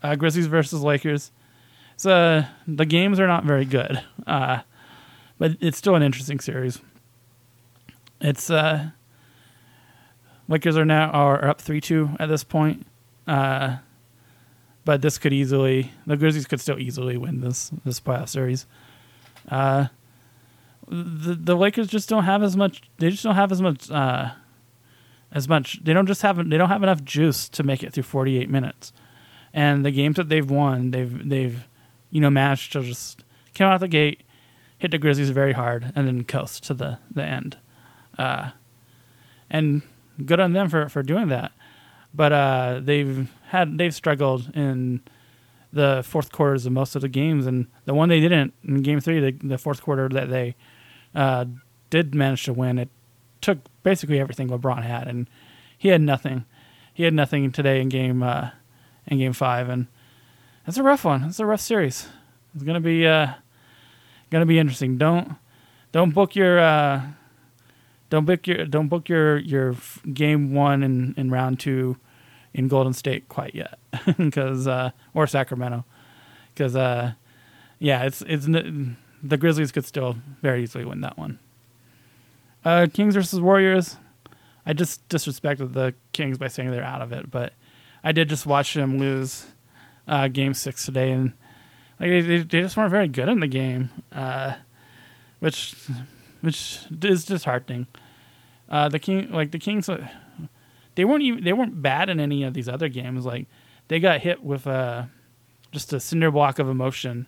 Uh, 0.03 0.15
Grizzlies 0.15 0.47
versus 0.47 0.81
Lakers 0.81 1.31
it's 1.99 2.05
uh, 2.05 2.45
the 2.65 2.85
games 2.85 3.19
are 3.19 3.27
not 3.27 3.43
very 3.43 3.65
good, 3.65 4.01
uh, 4.25 4.61
but 5.37 5.57
it's 5.59 5.77
still 5.77 5.95
an 5.95 6.01
interesting 6.01 6.39
series. 6.39 6.79
It's 8.21 8.49
uh, 8.49 8.91
Lakers 10.47 10.77
are 10.77 10.85
now 10.85 11.09
are 11.09 11.45
up 11.45 11.59
three 11.59 11.81
two 11.81 12.11
at 12.17 12.29
this 12.29 12.45
point, 12.45 12.87
uh, 13.27 13.79
but 14.85 15.01
this 15.01 15.17
could 15.17 15.33
easily 15.33 15.91
the 16.07 16.15
Grizzlies 16.15 16.47
could 16.47 16.61
still 16.61 16.79
easily 16.79 17.17
win 17.17 17.41
this 17.41 17.69
this 17.83 17.99
playoff 17.99 18.29
series. 18.29 18.65
Uh, 19.49 19.87
the 20.87 21.35
the 21.35 21.55
Lakers 21.57 21.87
just 21.87 22.07
don't 22.07 22.23
have 22.23 22.43
as 22.43 22.55
much. 22.55 22.81
They 22.99 23.09
just 23.09 23.23
don't 23.23 23.35
have 23.35 23.51
as 23.51 23.61
much. 23.61 23.91
Uh, 23.91 24.31
as 25.33 25.49
much. 25.49 25.83
They 25.83 25.91
don't 25.91 26.07
just 26.07 26.21
have 26.21 26.37
they 26.49 26.57
don't 26.57 26.69
have 26.69 26.81
enough 26.81 27.03
juice 27.03 27.49
to 27.49 27.61
make 27.61 27.83
it 27.83 27.91
through 27.91 28.03
48 28.03 28.49
minutes. 28.49 28.93
And 29.53 29.83
the 29.83 29.91
games 29.91 30.15
that 30.15 30.29
they've 30.29 30.49
won, 30.49 30.91
they've 30.91 31.27
they've 31.27 31.67
you 32.11 32.21
know 32.21 32.29
managed 32.29 32.73
to 32.73 32.81
just 32.81 33.23
come 33.55 33.67
out 33.67 33.79
the 33.79 33.87
gate, 33.87 34.21
hit 34.77 34.91
the 34.91 34.97
Grizzlies 34.97 35.29
very 35.29 35.53
hard, 35.53 35.91
and 35.95 36.07
then 36.07 36.23
coast 36.23 36.63
to 36.65 36.73
the 36.73 36.99
the 37.13 37.23
end. 37.23 37.57
Uh, 38.17 38.51
and 39.49 39.81
good 40.25 40.39
on 40.39 40.53
them 40.53 40.69
for 40.69 40.89
for 40.89 41.03
doing 41.03 41.27
that. 41.29 41.51
But 42.13 42.31
uh, 42.31 42.79
they've 42.83 43.31
had 43.47 43.77
they've 43.77 43.93
struggled 43.93 44.55
in 44.55 45.01
the 45.71 46.03
fourth 46.05 46.31
quarters 46.31 46.65
of 46.65 46.71
most 46.71 46.95
of 46.95 47.01
the 47.01 47.09
games, 47.09 47.45
and 47.45 47.67
the 47.85 47.93
one 47.93 48.09
they 48.09 48.19
didn't 48.19 48.53
in 48.63 48.81
Game 48.81 48.99
Three, 48.99 49.19
the, 49.19 49.47
the 49.47 49.57
fourth 49.57 49.81
quarter 49.81 50.09
that 50.09 50.29
they 50.29 50.55
uh, 51.13 51.45
did 51.89 52.15
manage 52.15 52.43
to 52.45 52.53
win, 52.53 52.79
it 52.79 52.89
took 53.41 53.59
basically 53.83 54.19
everything 54.19 54.49
LeBron 54.49 54.83
had, 54.83 55.07
and 55.07 55.27
he 55.77 55.89
had 55.89 56.01
nothing. 56.01 56.45
He 56.93 57.03
had 57.03 57.13
nothing 57.13 57.51
today 57.51 57.79
in 57.79 57.89
game 57.89 58.23
uh, 58.23 58.49
in 59.05 59.19
Game 59.19 59.33
Five, 59.33 59.69
and 59.69 59.87
it's 60.69 60.77
a 60.77 60.83
rough 60.83 61.03
one. 61.03 61.23
It's 61.23 61.39
a 61.39 61.45
rough 61.47 61.61
series. 61.61 62.07
It's 62.53 62.63
gonna 62.63 62.79
be 62.79 63.05
uh, 63.05 63.33
gonna 64.29 64.45
be 64.45 64.59
interesting. 64.59 64.99
Don't 64.99 65.35
don't 65.91 66.13
book 66.13 66.35
your 66.35 66.59
uh, 66.59 67.01
don't 68.11 68.25
book 68.25 68.45
your 68.45 68.65
don't 68.65 68.87
book 68.87 69.09
your 69.09 69.37
your 69.39 69.75
game 70.13 70.53
one 70.53 70.83
in, 70.83 71.15
in 71.17 71.31
round 71.31 71.59
two 71.59 71.97
in 72.53 72.67
Golden 72.67 72.93
State 72.93 73.27
quite 73.29 73.55
yet, 73.55 73.79
because 74.17 74.67
uh, 74.67 74.91
or 75.15 75.25
Sacramento, 75.25 75.85
because 76.53 76.75
uh, 76.75 77.13
yeah, 77.79 78.03
it's 78.03 78.21
it's 78.27 78.45
the 78.45 79.37
Grizzlies 79.37 79.71
could 79.71 79.85
still 79.85 80.17
very 80.43 80.61
easily 80.61 80.85
win 80.85 81.01
that 81.01 81.17
one. 81.17 81.39
Uh, 82.63 82.85
Kings 82.93 83.15
versus 83.15 83.41
Warriors. 83.41 83.97
I 84.67 84.73
just 84.73 85.07
disrespected 85.09 85.73
the 85.73 85.95
Kings 86.13 86.37
by 86.37 86.47
saying 86.47 86.69
they're 86.69 86.83
out 86.83 87.01
of 87.01 87.11
it, 87.11 87.31
but 87.31 87.53
I 88.03 88.11
did 88.11 88.29
just 88.29 88.45
watch 88.45 88.75
them 88.75 88.99
lose 88.99 89.47
uh, 90.09 90.27
Game 90.27 90.53
Six 90.53 90.85
today, 90.85 91.11
and 91.11 91.33
like 91.99 92.09
they, 92.09 92.37
they 92.39 92.61
just 92.61 92.75
weren't 92.75 92.91
very 92.91 93.07
good 93.07 93.29
in 93.29 93.39
the 93.39 93.47
game, 93.47 93.89
uh, 94.11 94.55
which 95.39 95.75
which 96.41 96.81
is 97.01 97.25
disheartening. 97.25 97.87
Uh, 98.67 98.89
the 98.89 98.99
king, 98.99 99.31
like 99.31 99.51
the 99.51 99.59
Kings, 99.59 99.89
they 100.95 101.05
weren't 101.05 101.23
even 101.23 101.43
they 101.43 101.53
weren't 101.53 101.81
bad 101.81 102.09
in 102.09 102.19
any 102.19 102.43
of 102.43 102.53
these 102.53 102.67
other 102.67 102.89
games. 102.89 103.25
Like 103.25 103.47
they 103.87 103.99
got 103.99 104.21
hit 104.21 104.43
with 104.43 104.65
a 104.65 104.71
uh, 104.71 105.05
just 105.71 105.93
a 105.93 105.99
cinder 105.99 106.31
block 106.31 106.57
of 106.57 106.67
emotion 106.67 107.27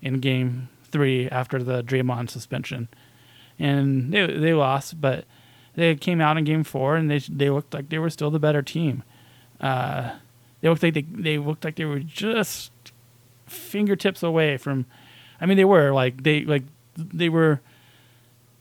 in 0.00 0.20
Game 0.20 0.68
Three 0.90 1.28
after 1.28 1.62
the 1.62 1.82
Draymond 1.84 2.30
suspension, 2.30 2.88
and 3.58 4.12
they 4.12 4.26
they 4.26 4.54
lost, 4.54 5.00
but 5.00 5.26
they 5.74 5.94
came 5.94 6.20
out 6.22 6.38
in 6.38 6.44
Game 6.44 6.64
Four 6.64 6.96
and 6.96 7.10
they 7.10 7.18
they 7.18 7.50
looked 7.50 7.74
like 7.74 7.90
they 7.90 7.98
were 7.98 8.10
still 8.10 8.30
the 8.30 8.38
better 8.38 8.62
team. 8.62 9.02
Uh, 9.60 10.16
they 10.64 10.70
looked 10.70 10.82
like 10.82 10.94
they 10.94 11.02
they 11.02 11.36
looked 11.36 11.62
like 11.62 11.76
they 11.76 11.84
were 11.84 12.00
just 12.00 12.72
fingertips 13.46 14.22
away 14.22 14.56
from. 14.56 14.86
I 15.38 15.44
mean, 15.44 15.58
they 15.58 15.66
were 15.66 15.92
like 15.92 16.22
they 16.22 16.42
like 16.46 16.62
they 16.96 17.28
were 17.28 17.60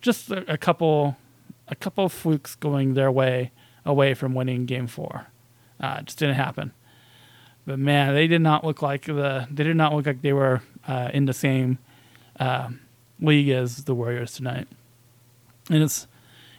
just 0.02 0.30
a, 0.30 0.52
a 0.52 0.58
couple 0.58 1.16
a 1.70 1.76
couple 1.76 2.10
flukes 2.10 2.56
going 2.56 2.96
their 2.96 3.10
way 3.10 3.52
away 3.86 4.16
from 4.16 4.36
winning 4.36 4.66
Game 4.66 4.86
Four. 4.86 5.28
Uh, 5.80 6.02
just 6.02 6.20
didn't 6.20 6.36
happen. 6.36 6.74
But 7.66 7.80
man, 7.80 8.14
they 8.14 8.28
did 8.28 8.42
not 8.42 8.66
look 8.66 8.82
like 8.82 9.06
the 9.06 9.48
they 9.50 9.64
did 9.64 9.78
not 9.78 9.94
look 9.94 10.06
like 10.06 10.22
they 10.22 10.34
were 10.34 10.62
uh, 10.86 11.10
in 11.14 11.24
the 11.24 11.34
same 11.34 11.78
uh, 12.38 12.68
league 13.22 13.48
as 13.48 13.86
the 13.86 13.96
Warriors 13.96 14.34
tonight. 14.34 14.68
And 15.70 15.82
it's 15.82 16.06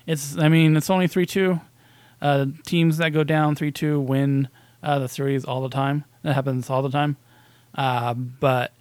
it's 0.06 0.38
I 0.38 0.48
mean 0.48 0.74
it's 0.74 0.88
only 0.88 1.06
three 1.06 1.26
two. 1.26 1.60
Uh, 2.22 2.46
teams 2.64 2.96
that 2.96 3.10
go 3.10 3.24
down 3.24 3.54
three 3.54 3.72
two 3.72 4.00
win 4.00 4.48
uh, 4.84 4.98
the 5.00 5.08
series 5.08 5.44
all 5.44 5.62
the 5.62 5.68
time. 5.68 6.04
That 6.22 6.34
happens 6.34 6.70
all 6.70 6.82
the 6.82 6.90
time. 6.90 7.16
Uh, 7.74 8.14
but 8.14 8.72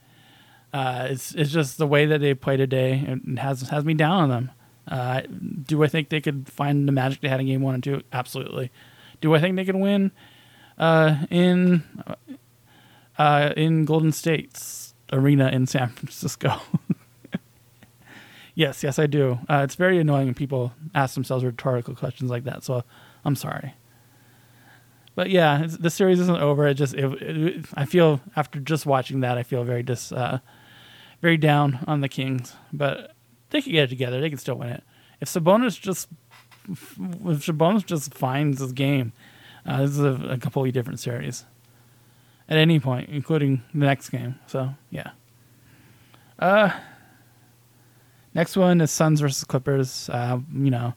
uh, 0.71 1.07
it's 1.09 1.33
it's 1.33 1.51
just 1.51 1.77
the 1.77 1.87
way 1.87 2.05
that 2.05 2.19
they 2.19 2.33
play 2.33 2.57
today 2.57 3.03
and 3.07 3.39
has 3.39 3.61
has 3.69 3.85
me 3.85 3.93
down 3.93 4.23
on 4.23 4.29
them. 4.29 4.51
Uh, 4.87 5.21
do 5.65 5.81
I 5.83 5.87
think 5.87 6.09
they 6.09 6.21
could 6.21 6.47
find 6.49 6.87
the 6.87 6.91
magic 6.91 7.21
they 7.21 7.29
had 7.29 7.39
in 7.39 7.47
game 7.47 7.61
one 7.61 7.75
and 7.75 7.83
two? 7.83 8.01
Absolutely. 8.11 8.71
Do 9.21 9.33
I 9.33 9.39
think 9.39 9.55
they 9.55 9.65
could 9.65 9.77
win 9.77 10.11
uh, 10.77 11.25
in 11.29 11.83
uh, 13.17 13.53
in 13.55 13.85
Golden 13.85 14.11
State's 14.11 14.93
arena 15.11 15.47
in 15.49 15.67
San 15.67 15.89
Francisco? 15.95 16.59
yes, 18.55 18.83
yes, 18.83 18.99
I 18.99 19.07
do. 19.07 19.39
Uh, 19.49 19.61
it's 19.63 19.75
very 19.75 19.99
annoying 19.99 20.25
when 20.25 20.35
people 20.35 20.73
ask 20.93 21.13
themselves 21.13 21.45
rhetorical 21.45 21.95
questions 21.95 22.29
like 22.29 22.43
that. 22.43 22.63
So 22.63 22.83
I'm 23.23 23.35
sorry. 23.35 23.73
But 25.15 25.29
yeah, 25.29 25.67
the 25.67 25.89
series 25.89 26.19
isn't 26.19 26.41
over. 26.41 26.67
It 26.67 26.73
just 26.75 26.95
it, 26.95 27.05
it, 27.21 27.65
I 27.75 27.85
feel 27.85 28.19
after 28.35 28.59
just 28.59 28.85
watching 28.85 29.19
that, 29.19 29.37
I 29.37 29.43
feel 29.43 29.63
very 29.63 29.83
dis, 29.83 30.11
uh, 30.11 30.39
very 31.21 31.37
down 31.37 31.83
on 31.87 32.01
the 32.01 32.09
Kings. 32.09 32.55
But 32.71 33.13
they 33.51 33.61
could 33.61 33.71
get 33.71 33.83
it 33.85 33.89
together. 33.89 34.19
They 34.19 34.29
could 34.29 34.39
still 34.39 34.55
win 34.55 34.69
it. 34.69 34.83
If 35.21 35.29
Sabonis 35.29 35.79
just 35.79 36.09
if 36.67 36.97
Sabonis 36.97 37.85
just 37.85 38.13
finds 38.13 38.59
his 38.59 38.73
game, 38.73 39.13
uh, 39.65 39.81
this 39.81 39.91
is 39.91 39.99
a, 39.99 40.13
a, 40.31 40.37
completely 40.37 40.71
different 40.71 40.99
series. 40.99 41.45
At 42.49 42.57
any 42.57 42.79
point, 42.79 43.09
including 43.09 43.61
the 43.73 43.85
next 43.85 44.09
game. 44.09 44.39
So 44.47 44.73
yeah. 44.89 45.11
Uh, 46.39 46.71
next 48.33 48.57
one 48.57 48.81
is 48.81 48.89
Suns 48.89 49.21
versus 49.21 49.43
Clippers. 49.43 50.09
Uh, 50.09 50.39
you 50.51 50.71
know, 50.71 50.95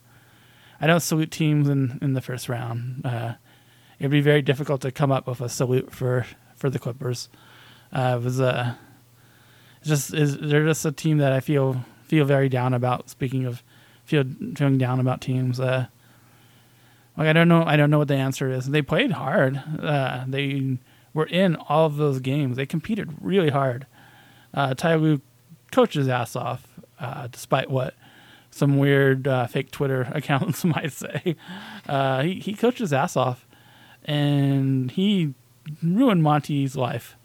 I 0.81 0.87
don't 0.87 1.01
salute 1.01 1.31
teams 1.31 1.69
in 1.69 1.99
in 2.01 2.15
the 2.15 2.23
first 2.23 2.49
round. 2.49 3.05
Uh, 3.05 3.35
it'd 3.99 4.11
be 4.11 4.21
very 4.21 4.43
difficult 4.43 4.81
to 4.83 4.93
come 4.93 5.13
up 5.13 5.27
with 5.27 5.41
a 5.41 5.49
salute 5.49 5.93
for 5.93 6.27
for 6.55 6.71
the 6.71 6.79
Clippers. 6.79 7.29
Uh, 7.93 8.19
it 8.21 8.25
was 8.25 8.41
a 8.41 8.47
uh, 8.47 8.75
just 9.83 10.13
is 10.13 10.39
they're 10.39 10.67
just 10.67 10.85
a 10.85 10.93
team 10.93 11.19
that 11.19 11.33
I 11.33 11.41
feel 11.41 11.85
feel 12.03 12.25
very 12.25 12.49
down 12.49 12.75
about. 12.75 13.09
Speaking 13.11 13.45
of 13.45 13.63
feel 14.05 14.25
feeling 14.55 14.79
down 14.79 15.01
about 15.01 15.21
teams, 15.21 15.61
uh, 15.61 15.87
like 17.17 17.29
I 17.29 17.33
don't 17.33 17.49
know, 17.49 17.65
I 17.65 17.77
don't 17.77 17.91
know 17.91 17.99
what 17.99 18.09
the 18.09 18.17
answer 18.17 18.51
is. 18.51 18.67
They 18.67 18.83
played 18.83 19.13
hard. 19.13 19.63
Uh, 19.81 20.25
they 20.27 20.79
were 21.15 21.27
in 21.27 21.57
all 21.57 21.87
of 21.87 21.97
those 21.97 22.21
games. 22.21 22.57
They 22.57 22.67
competed 22.67 23.15
really 23.21 23.51
hard. 23.51 23.87
Uh, 24.53 24.75
his 25.93 26.09
ass 26.09 26.37
off, 26.37 26.67
uh, 26.99 27.27
despite 27.29 27.71
what 27.71 27.95
some 28.51 28.79
weird 28.79 29.29
uh, 29.29 29.47
fake 29.47 29.71
Twitter 29.71 30.03
accounts 30.13 30.65
might 30.65 30.93
say. 30.93 31.37
Uh, 31.89 32.23
he 32.23 32.41
he 32.41 32.55
coached 32.55 32.79
his 32.79 32.93
ass 32.93 33.17
off, 33.17 33.46
and 34.07 34.91
he 34.93 35.35
ruined 35.83 36.23
Monty's 36.23 36.77
life. 36.77 37.17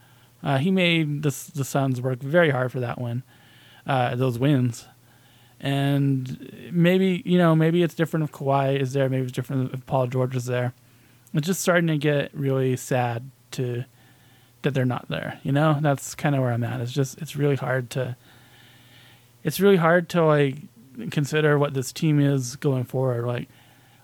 Uh, 0.43 0.57
he 0.57 0.71
made 0.71 1.23
the 1.23 1.29
the 1.55 1.63
Suns 1.63 2.01
work 2.01 2.19
very 2.19 2.49
hard 2.49 2.71
for 2.71 2.79
that 2.81 2.99
win 2.99 3.23
uh, 3.85 4.15
those 4.15 4.39
wins. 4.39 4.87
And 5.59 6.69
maybe 6.71 7.21
you 7.25 7.37
know 7.37 7.55
maybe 7.55 7.83
it's 7.83 7.93
different 7.93 8.23
if 8.23 8.31
Kawhi 8.31 8.79
is 8.79 8.93
there. 8.93 9.09
Maybe 9.09 9.23
it's 9.23 9.31
different 9.31 9.73
if 9.73 9.85
Paul 9.85 10.07
George 10.07 10.35
is 10.35 10.45
there. 10.45 10.73
It's 11.33 11.47
just 11.47 11.61
starting 11.61 11.87
to 11.87 11.97
get 11.97 12.31
really 12.33 12.75
sad 12.75 13.29
to 13.51 13.85
that 14.63 14.73
they're 14.73 14.85
not 14.85 15.07
there. 15.07 15.39
You 15.43 15.51
know 15.51 15.77
that's 15.79 16.15
kind 16.15 16.35
of 16.35 16.41
where 16.41 16.51
I'm 16.51 16.63
at. 16.63 16.81
It's 16.81 16.91
just 16.91 17.21
it's 17.21 17.35
really 17.35 17.57
hard 17.57 17.91
to 17.91 18.15
it's 19.43 19.59
really 19.59 19.77
hard 19.77 20.09
to 20.09 20.25
like 20.25 20.55
consider 21.11 21.59
what 21.59 21.75
this 21.75 21.91
team 21.91 22.19
is 22.19 22.55
going 22.55 22.85
forward. 22.85 23.25
Like 23.27 23.47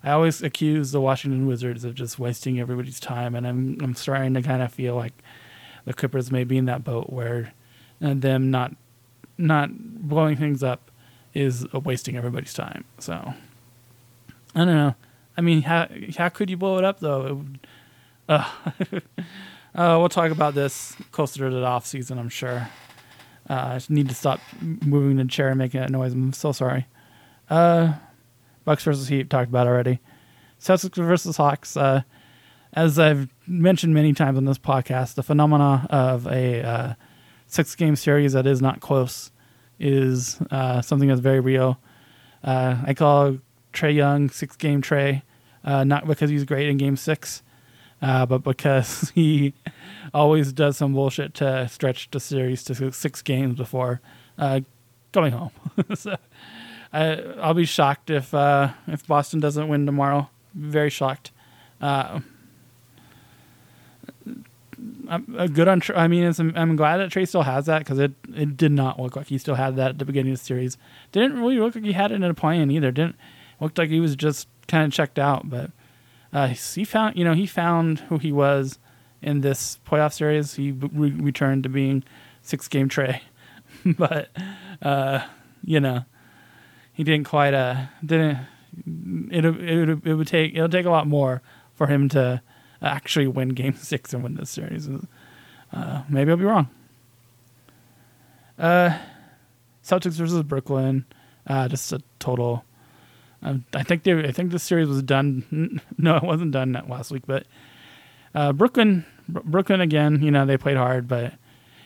I 0.08 0.12
always 0.12 0.42
accuse 0.42 0.92
the 0.92 1.02
Washington 1.02 1.48
Wizards 1.48 1.84
of 1.84 1.94
just 1.94 2.18
wasting 2.18 2.62
everybody's 2.62 2.98
time, 2.98 3.36
and 3.36 3.46
I'm 3.46 3.78
I'm 3.82 3.94
starting 3.94 4.36
to 4.36 4.42
kind 4.42 4.62
of 4.62 4.72
feel 4.72 4.96
like 4.96 5.12
the 5.84 5.94
Clippers 5.94 6.32
may 6.32 6.46
be 6.46 6.58
in 6.58 6.64
that 6.64 6.86
boat 6.86 7.12
where 7.12 7.52
uh, 8.02 8.14
them 8.14 8.50
not 8.50 8.74
not 9.38 9.70
blowing 10.08 10.38
things 10.38 10.64
up 10.64 10.92
is 11.34 11.68
wasting 11.74 12.16
everybody's 12.16 12.54
time. 12.54 12.86
So 13.00 13.34
I 14.56 14.60
don't 14.60 14.68
know. 14.68 14.96
I 15.36 15.42
mean, 15.42 15.64
how 15.64 15.90
how 16.18 16.30
could 16.30 16.50
you 16.50 16.56
blow 16.56 16.78
it 16.78 16.86
up 16.86 17.02
though? 17.02 17.26
It 17.26 17.34
would, 17.34 17.68
uh, 18.30 18.50
uh, 19.76 19.98
we'll 20.00 20.08
talk 20.08 20.32
about 20.32 20.56
this 20.56 20.96
closer 21.12 21.50
to 21.50 21.54
the 21.54 21.66
off 21.66 21.86
season, 21.86 22.18
I'm 22.18 22.30
sure. 22.30 22.70
Uh, 23.50 23.54
I 23.54 23.80
need 23.90 24.08
to 24.08 24.16
stop 24.16 24.40
moving 24.62 25.18
the 25.18 25.26
chair 25.26 25.50
and 25.50 25.58
making 25.58 25.82
that 25.82 25.90
noise. 25.90 26.14
I'm 26.14 26.32
so 26.32 26.54
sorry. 26.54 26.88
Uh, 27.50 27.96
Bucks 28.68 28.84
versus 28.84 29.08
Heat 29.08 29.30
talked 29.30 29.48
about 29.48 29.66
already. 29.66 30.02
Celtics 30.60 30.96
versus 30.96 31.38
Hawks. 31.38 31.78
Uh, 31.78 32.02
as 32.74 33.00
I've 33.00 33.30
mentioned 33.48 33.94
many 33.94 34.12
times 34.12 34.38
on 34.38 34.44
this 34.44 34.58
podcast, 34.58 35.16
the 35.16 35.24
phenomena 35.24 35.88
of 35.90 36.28
a 36.28 36.62
uh, 36.62 36.94
six 37.46 37.76
game 37.76 37.96
series 37.96 38.34
that 38.34 38.46
is 38.46 38.62
not 38.62 38.82
close 38.82 39.32
is 39.80 40.42
uh, 40.52 40.82
something 40.82 41.08
that's 41.08 41.22
very 41.22 41.40
real. 41.40 41.80
Uh, 42.44 42.76
I 42.86 42.94
call 42.94 43.38
Trae 43.72 43.96
Young 43.96 44.30
six 44.30 44.58
game 44.58 44.82
Trae, 44.82 45.22
uh, 45.64 45.86
not 45.86 46.06
because 46.06 46.30
he's 46.30 46.44
great 46.44 46.68
in 46.68 46.76
game 46.76 46.98
six, 46.98 47.44
uh, 48.02 48.26
but 48.26 48.40
because 48.40 49.12
he 49.16 49.54
always 50.14 50.52
does 50.52 50.76
some 50.76 50.92
bullshit 50.94 51.36
to 51.36 51.70
stretch 51.70 52.12
the 52.12 52.20
series 52.20 52.66
to 52.66 52.92
six 52.92 53.22
games 53.22 53.56
before 53.56 54.02
going 55.14 55.32
home. 55.32 55.52
so 55.96 56.18
I, 56.94 57.16
I'll 57.42 57.54
be 57.54 57.66
shocked 57.66 58.10
if 58.10 58.34
uh, 58.34 58.72
if 58.88 59.06
Boston 59.08 59.40
doesn't 59.40 59.68
win 59.68 59.86
tomorrow. 59.86 60.30
very 60.54 60.90
shocked. 60.90 61.32
Uh, 61.82 62.22
I'm 65.10 65.36
a 65.38 65.48
good 65.48 65.68
on. 65.68 65.82
I 65.96 66.08
mean, 66.08 66.24
I'm, 66.38 66.54
I'm 66.56 66.76
glad 66.76 66.98
that 66.98 67.10
Trae 67.10 67.28
still 67.28 67.44
has 67.44 67.66
that 67.66 67.80
because 67.80 68.00
it 68.00 68.14
it 68.36 68.58
did 68.58 68.72
not 68.72 69.00
look 69.00 69.16
like 69.16 69.28
he 69.28 69.38
still 69.38 69.56
had 69.56 69.76
that 69.78 69.92
at 69.92 70.00
the 70.00 70.06
beginning 70.06 70.34
of 70.34 70.40
the 70.40 70.46
series. 70.46 70.78
Didn't 71.12 71.40
really 71.40 71.60
look 71.60 71.76
like 71.76 71.84
he 71.84 71.94
had 71.94 72.12
it 72.12 72.16
in 72.16 72.24
a 72.24 72.34
plan 72.34 72.70
either. 72.72 72.92
Didn't 72.92 73.16
looked 73.60 73.78
like 73.78 73.90
he 73.90 74.00
was 74.00 74.16
just 74.16 74.48
kind 74.68 74.86
of 74.86 74.94
checked 74.94 75.18
out. 75.18 75.50
But 75.50 75.72
uh, 76.32 76.48
he 76.48 76.84
found, 76.84 77.18
you 77.18 77.24
know, 77.24 77.34
he 77.34 77.46
found 77.46 78.00
who 78.02 78.18
he 78.18 78.32
was 78.32 78.80
in 79.22 79.42
this 79.42 79.80
playoff 79.88 80.14
series. 80.14 80.56
He 80.56 80.72
re- 80.72 81.12
returned 81.12 81.64
to 81.64 81.70
being 81.70 82.04
six 82.42 82.68
game 82.68 82.90
Trae, 82.90 83.22
but 83.86 84.30
uh, 84.82 85.26
you 85.64 85.80
know, 85.80 86.06
he 86.98 87.04
didn't 87.04 87.28
quite. 87.28 87.54
Uh, 87.54 87.86
didn't. 88.04 88.40
It 89.32 89.46
it 89.46 89.90
it 90.04 90.14
would 90.16 90.28
take 90.28 90.56
it'll 90.56 90.68
take 90.68 90.88
a 90.88 90.90
lot 90.90 91.06
more 91.06 91.44
for 91.76 91.86
him 91.86 92.10
to 92.10 92.42
actually 92.82 93.28
win 93.28 93.50
Game 93.50 93.76
Six 93.78 94.16
and 94.16 94.24
win 94.24 94.34
this 94.34 94.50
series. 94.50 94.90
Uh, 95.72 96.02
maybe 96.10 96.32
I'll 96.32 96.38
be 96.38 96.44
wrong. 96.44 96.70
Uh, 98.58 98.98
Celtics 99.84 100.14
versus 100.14 100.42
Brooklyn. 100.42 101.06
Uh, 101.46 101.68
just 101.68 101.94
a 101.94 102.02
total. 102.18 102.66
Um, 103.44 103.64
I 103.76 103.84
think 103.84 104.02
they. 104.02 104.14
I 104.14 104.32
think 104.32 104.50
the 104.50 104.58
series 104.58 104.88
was 104.88 105.04
done. 105.04 105.80
No, 106.00 106.18
it 106.18 106.24
wasn't 106.24 106.52
done 106.52 106.82
last 106.90 107.12
week, 107.12 107.24
but 107.28 107.46
uh, 108.34 108.54
Brooklyn. 108.54 109.06
Brooklyn 109.30 109.82
again. 109.82 110.24
You 110.24 110.32
know 110.32 110.48
they 110.48 110.58
played 110.58 110.78
hard, 110.78 111.08
but 111.08 111.34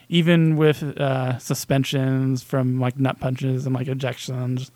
even 0.08 0.56
with 0.56 0.82
uh, 0.82 1.38
suspensions 1.38 2.42
from 2.42 2.80
like 2.80 2.98
nut 2.98 3.20
punches 3.20 3.66
and 3.66 3.74
like 3.74 3.88
ejections 3.88 4.70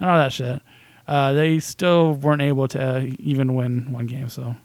and 0.00 0.10
all 0.10 0.18
that 0.18 0.32
shit, 0.32 0.62
uh, 1.06 1.32
they 1.32 1.58
still 1.58 2.14
weren't 2.14 2.42
able 2.42 2.68
to 2.68 2.80
uh, 2.80 3.06
even 3.18 3.54
win 3.54 3.92
one 3.92 4.06
game. 4.06 4.28
So 4.28 4.56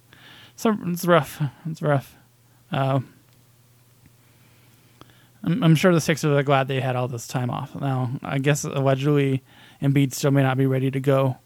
so 0.55 0.77
it's 0.85 1.05
rough. 1.05 1.41
It's 1.65 1.81
rough. 1.81 2.15
Uh, 2.71 2.99
I'm, 5.43 5.63
I'm, 5.63 5.75
sure 5.75 5.93
the 5.93 6.01
Sixers 6.01 6.31
are 6.31 6.43
glad 6.43 6.67
they 6.67 6.79
had 6.79 6.95
all 6.95 7.07
this 7.07 7.27
time 7.27 7.49
off. 7.49 7.75
Now, 7.75 8.11
I 8.23 8.39
guess 8.39 8.63
allegedly 8.63 9.43
Embiid 9.81 10.13
still 10.13 10.31
may 10.31 10.43
not 10.43 10.57
be 10.57 10.65
ready 10.65 10.89
to 10.89 10.99
go 10.99 11.37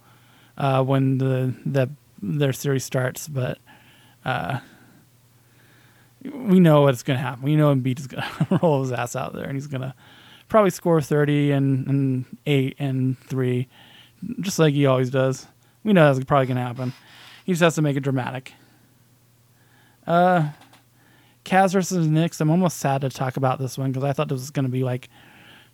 uh, 0.57 0.83
when 0.83 1.17
the, 1.17 1.53
the 1.65 1.89
their 2.21 2.53
series 2.53 2.83
starts, 2.83 3.27
but 3.27 3.59
uh, 4.25 4.59
we 6.23 6.59
know 6.59 6.81
what's 6.81 7.03
going 7.03 7.17
to 7.17 7.23
happen. 7.23 7.43
We 7.43 7.55
know 7.55 7.73
Embiid 7.73 7.99
is 7.99 8.07
going 8.07 8.23
to 8.49 8.59
roll 8.61 8.81
his 8.81 8.91
ass 8.91 9.15
out 9.15 9.33
there, 9.33 9.45
and 9.45 9.55
he's 9.55 9.67
going 9.67 9.81
to 9.81 9.93
probably 10.47 10.69
score 10.69 11.01
30 11.01 11.51
and, 11.51 11.87
and 11.87 12.25
8 12.45 12.75
and 12.79 13.19
3, 13.19 13.67
just 14.41 14.59
like 14.59 14.73
he 14.73 14.85
always 14.85 15.09
does. 15.09 15.47
We 15.83 15.93
know 15.93 16.13
that's 16.13 16.25
probably 16.25 16.47
going 16.47 16.57
to 16.57 16.63
happen. 16.63 16.93
He 17.45 17.53
just 17.53 17.61
has 17.61 17.75
to 17.75 17.81
make 17.81 17.95
it 17.95 18.01
dramatic. 18.01 18.53
Uh, 20.05 20.49
Cavs 21.45 21.73
versus 21.73 22.07
Knicks. 22.07 22.41
I'm 22.41 22.49
almost 22.49 22.77
sad 22.77 23.01
to 23.01 23.09
talk 23.09 23.37
about 23.37 23.59
this 23.59 23.77
one 23.77 23.91
because 23.91 24.03
I 24.03 24.13
thought 24.13 24.27
this 24.27 24.39
was 24.39 24.51
going 24.51 24.65
to 24.65 24.71
be 24.71 24.83
like 24.83 25.09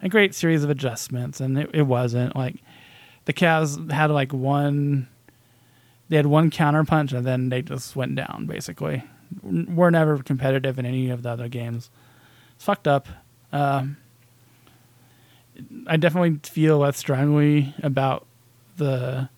a 0.02 0.10
great 0.10 0.36
series 0.36 0.64
of 0.64 0.70
adjustments, 0.70 1.40
and 1.40 1.58
it, 1.58 1.70
it 1.74 1.82
wasn't. 1.84 2.36
Like 2.36 2.58
the 3.26 3.34
Cavs 3.34 3.92
had 3.92 4.12
like 4.12 4.34
one, 4.34 5.08
they 6.10 6.18
had 6.18 6.28
one 6.28 6.52
counter 6.52 6.84
punch, 6.84 7.12
and 7.12 7.26
then 7.26 7.50
they 7.50 7.62
just 7.62 7.96
went 7.96 8.16
down. 8.16 8.46
Basically, 8.48 9.04
we're 9.42 9.90
never 9.90 10.20
competitive 10.20 10.78
in 10.78 10.86
any 10.86 11.10
of 11.10 11.24
the 11.24 11.30
other 11.30 11.48
games. 11.48 11.90
It's 12.56 12.66
fucked 12.66 12.88
up. 12.88 13.08
Uh, 13.52 13.86
I 15.88 15.98
definitely 15.98 16.40
feel 16.44 16.80
less 16.80 16.98
strongly 16.98 17.74
about 17.84 18.26
the 18.78 19.30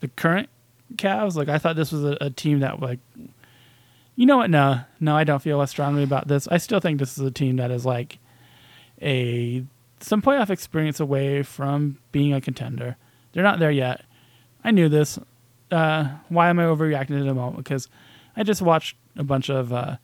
the 0.00 0.08
current 0.08 0.48
Cavs. 0.96 1.34
Like 1.36 1.48
I 1.48 1.58
thought 1.58 1.76
this 1.76 1.92
was 1.92 2.04
a, 2.04 2.16
a 2.20 2.30
team 2.30 2.60
that 2.60 2.80
like 2.80 2.98
you 4.16 4.26
know 4.26 4.38
what? 4.38 4.50
No, 4.50 4.80
no, 5.00 5.16
I 5.16 5.24
don't 5.24 5.42
feel 5.42 5.58
less 5.58 5.70
strongly 5.70 6.02
about 6.02 6.28
this. 6.28 6.46
I 6.48 6.58
still 6.58 6.80
think 6.80 6.98
this 6.98 7.16
is 7.16 7.24
a 7.24 7.30
team 7.30 7.56
that 7.56 7.70
is 7.70 7.86
like 7.86 8.18
a 9.00 9.64
some 10.00 10.20
playoff 10.20 10.50
experience 10.50 11.00
away 11.00 11.42
from 11.42 11.98
being 12.10 12.32
a 12.32 12.40
contender. 12.40 12.96
They're 13.32 13.42
not 13.42 13.58
there 13.58 13.70
yet. 13.70 14.04
I 14.64 14.70
knew 14.70 14.88
this. 14.88 15.18
Uh, 15.70 16.08
why 16.28 16.50
am 16.50 16.58
I 16.58 16.64
overreacting 16.64 17.18
at 17.18 17.24
the 17.24 17.34
moment? 17.34 17.64
Because 17.64 17.88
I 18.36 18.42
just 18.42 18.62
watched 18.62 18.96
a 19.16 19.24
bunch 19.24 19.48
of. 19.48 19.72
Uh, 19.72 19.96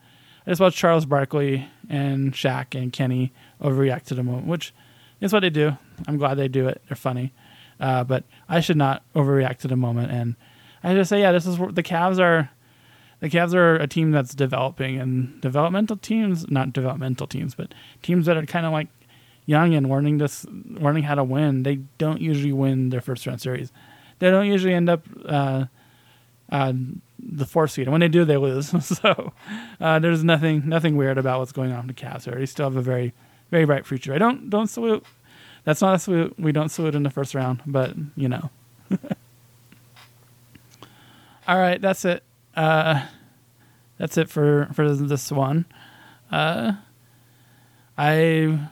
I 0.46 0.50
just 0.50 0.60
watched 0.60 0.78
Charles 0.78 1.04
Barkley 1.04 1.68
and 1.90 2.32
Shaq 2.32 2.80
and 2.80 2.90
Kenny 2.90 3.32
overreact 3.60 4.04
to 4.04 4.14
the 4.14 4.22
moment, 4.22 4.46
which 4.46 4.72
is 5.20 5.32
what 5.32 5.40
they 5.40 5.50
do. 5.50 5.76
I'm 6.06 6.16
glad 6.16 6.34
they 6.34 6.48
do 6.48 6.68
it. 6.68 6.82
They're 6.88 6.96
funny, 6.96 7.32
uh, 7.80 8.04
but 8.04 8.24
I 8.48 8.60
should 8.60 8.76
not 8.76 9.02
overreact 9.14 9.58
to 9.58 9.68
the 9.68 9.76
moment. 9.76 10.12
And 10.12 10.36
I 10.82 10.94
just 10.94 11.08
say, 11.08 11.20
yeah, 11.20 11.32
this 11.32 11.46
is 11.46 11.58
where 11.58 11.72
the 11.72 11.82
Cavs 11.82 12.18
are 12.18 12.50
the 13.20 13.28
Cavs 13.28 13.54
are 13.54 13.76
a 13.76 13.88
team 13.88 14.12
that's 14.12 14.34
developing, 14.34 14.98
and 14.98 15.40
developmental 15.40 15.96
teams, 15.96 16.48
not 16.50 16.72
developmental 16.72 17.26
teams, 17.26 17.54
but 17.54 17.74
teams 18.02 18.26
that 18.26 18.36
are 18.36 18.46
kind 18.46 18.64
of 18.64 18.72
like 18.72 18.88
young 19.44 19.74
and 19.74 19.88
learning 19.88 20.18
this, 20.18 20.46
learning 20.50 21.02
how 21.02 21.14
to 21.16 21.24
win. 21.24 21.64
They 21.64 21.76
don't 21.96 22.20
usually 22.20 22.52
win 22.52 22.90
their 22.90 23.00
first 23.00 23.26
round 23.26 23.40
series. 23.40 23.72
They 24.20 24.30
don't 24.30 24.46
usually 24.46 24.74
end 24.74 24.88
up 24.88 25.04
uh, 25.24 25.64
uh, 26.50 26.72
the 27.18 27.46
fourth 27.46 27.72
seed, 27.72 27.86
and 27.86 27.92
when 27.92 28.00
they 28.00 28.08
do, 28.08 28.24
they 28.24 28.36
lose. 28.36 28.68
so 28.98 29.32
uh, 29.80 29.98
there's 29.98 30.22
nothing 30.22 30.68
nothing 30.68 30.96
weird 30.96 31.18
about 31.18 31.40
what's 31.40 31.52
going 31.52 31.72
on 31.72 31.86
with 31.86 31.96
the 31.96 32.02
Cavs. 32.02 32.24
They 32.32 32.46
still 32.46 32.66
have 32.66 32.76
a 32.76 32.82
very 32.82 33.14
very 33.50 33.64
bright 33.64 33.86
future. 33.86 34.14
I 34.14 34.18
don't 34.18 34.50
don't 34.50 34.68
salute. 34.68 35.04
That's 35.64 35.80
not 35.80 35.94
a 35.94 35.98
salute. 35.98 36.34
We 36.38 36.52
don't 36.52 36.68
salute 36.68 36.94
in 36.94 37.02
the 37.02 37.10
first 37.10 37.34
round, 37.34 37.62
but 37.66 37.94
you 38.16 38.28
know. 38.28 38.50
All 41.48 41.58
right, 41.58 41.80
that's 41.80 42.04
it 42.04 42.22
uh, 42.58 43.06
that's 43.98 44.18
it 44.18 44.28
for 44.28 44.68
for 44.72 44.92
this 44.92 45.30
one. 45.30 45.64
Uh, 46.30 46.72
I 47.96 48.68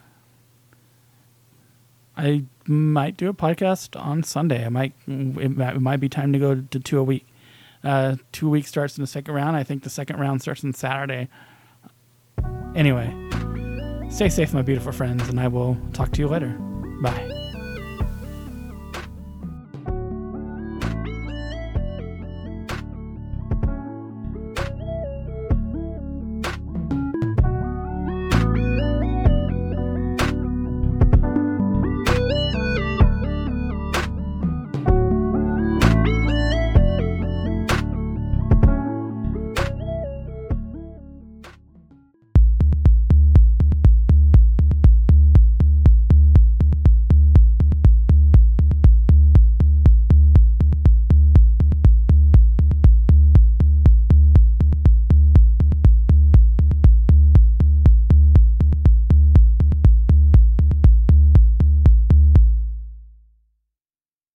I 2.16 2.44
might 2.66 3.16
do 3.16 3.28
a 3.28 3.34
podcast 3.34 3.98
on 4.00 4.24
Sunday. 4.24 4.66
I 4.66 4.68
might 4.68 4.92
it, 5.06 5.56
might 5.56 5.76
it 5.76 5.80
might 5.80 6.00
be 6.00 6.08
time 6.08 6.32
to 6.32 6.38
go 6.38 6.56
to 6.56 6.80
two 6.80 6.98
a 6.98 7.04
week. 7.04 7.26
Uh, 7.84 8.16
two 8.32 8.50
weeks 8.50 8.68
starts 8.68 8.98
in 8.98 9.02
the 9.02 9.06
second 9.06 9.32
round. 9.32 9.56
I 9.56 9.62
think 9.62 9.84
the 9.84 9.90
second 9.90 10.18
round 10.18 10.42
starts 10.42 10.64
on 10.64 10.72
Saturday. 10.72 11.28
Anyway, 12.74 13.14
stay 14.08 14.28
safe, 14.28 14.52
my 14.54 14.62
beautiful 14.62 14.92
friends, 14.92 15.28
and 15.28 15.38
I 15.40 15.48
will 15.48 15.76
talk 15.92 16.12
to 16.12 16.20
you 16.20 16.28
later. 16.28 16.50
Bye. 17.02 17.35